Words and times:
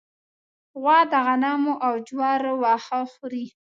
غوا 0.81 0.99
د 1.11 1.13
غنمو 1.25 1.73
او 1.85 1.93
جوارو 2.07 2.51
واښه 2.61 2.99
خوري. 3.11 3.45